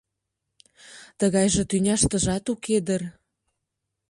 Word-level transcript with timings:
Тыгайже 1.19 1.63
тӱняштыжат 1.69 2.45
уке 2.53 2.77
дыр. 2.87 3.01